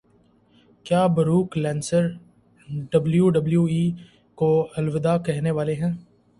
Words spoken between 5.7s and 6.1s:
ہیں